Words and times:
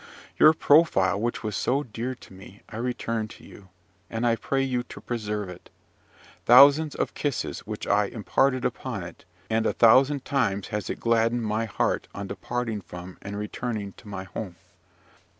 "Your 0.39 0.53
profile, 0.53 1.21
which 1.21 1.43
was 1.43 1.55
so 1.55 1.83
dear 1.83 2.15
to 2.15 2.33
me, 2.33 2.63
I 2.67 2.77
return 2.77 3.27
to 3.27 3.43
you; 3.43 3.69
and 4.09 4.25
I 4.25 4.35
pray 4.35 4.63
you 4.63 4.81
to 4.81 4.99
preserve 4.99 5.47
it. 5.47 5.69
Thousands 6.43 6.95
of 6.95 7.13
kisses 7.13 7.61
have 7.67 7.87
I 7.87 8.05
imprinted 8.05 8.65
upon 8.65 9.03
it, 9.03 9.25
and 9.47 9.67
a 9.67 9.73
thousand 9.73 10.25
times 10.25 10.69
has 10.69 10.89
it 10.89 10.99
gladdened 10.99 11.43
my 11.45 11.65
heart 11.65 12.07
on 12.15 12.25
departing 12.25 12.81
from 12.81 13.19
and 13.21 13.37
returning 13.37 13.91
to 13.97 14.07
my 14.07 14.23
home. 14.23 14.55